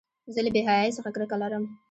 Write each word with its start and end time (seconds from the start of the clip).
زه 0.33 0.39
له 0.45 0.49
بېحیایۍ 0.55 0.91
څخه 0.97 1.09
کرکه 1.15 1.35
لرم. 1.41 1.63